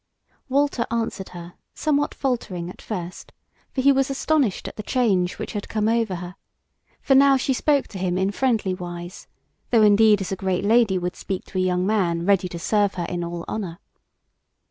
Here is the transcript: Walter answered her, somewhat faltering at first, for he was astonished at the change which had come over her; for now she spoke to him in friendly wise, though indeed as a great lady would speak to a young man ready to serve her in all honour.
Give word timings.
Walter 0.49 0.87
answered 0.89 1.29
her, 1.29 1.53
somewhat 1.75 2.15
faltering 2.15 2.71
at 2.71 2.81
first, 2.81 3.31
for 3.71 3.81
he 3.81 3.91
was 3.91 4.09
astonished 4.09 4.67
at 4.67 4.75
the 4.75 4.81
change 4.81 5.37
which 5.37 5.53
had 5.53 5.69
come 5.69 5.87
over 5.87 6.15
her; 6.15 6.35
for 7.03 7.13
now 7.13 7.37
she 7.37 7.53
spoke 7.53 7.85
to 7.89 7.99
him 7.99 8.17
in 8.17 8.31
friendly 8.31 8.73
wise, 8.73 9.27
though 9.69 9.83
indeed 9.83 10.19
as 10.19 10.31
a 10.31 10.35
great 10.35 10.65
lady 10.65 10.97
would 10.97 11.15
speak 11.15 11.45
to 11.45 11.59
a 11.59 11.61
young 11.61 11.85
man 11.85 12.25
ready 12.25 12.49
to 12.49 12.57
serve 12.57 12.95
her 12.95 13.05
in 13.09 13.23
all 13.23 13.45
honour. 13.47 13.77